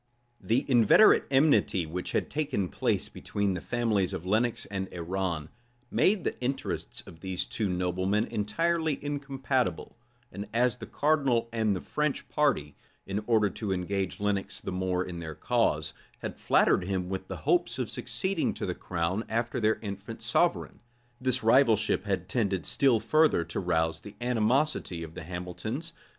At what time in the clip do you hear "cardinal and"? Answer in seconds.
10.87-11.75